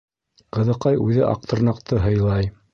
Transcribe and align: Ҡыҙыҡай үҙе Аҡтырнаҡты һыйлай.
Ҡыҙыҡай 0.57 0.97
үҙе 1.05 1.23
Аҡтырнаҡты 1.29 2.03
һыйлай. 2.09 2.53